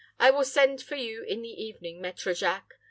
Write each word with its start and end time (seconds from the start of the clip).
I 0.17 0.31
will 0.31 0.45
send 0.45 0.81
for 0.81 0.95
you 0.95 1.23
in 1.25 1.43
the 1.43 1.63
evening, 1.63 2.01
Maître 2.01 2.35
Jacques. 2.35 2.73